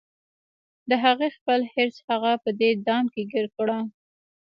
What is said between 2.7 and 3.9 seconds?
دام کې ګیر کړه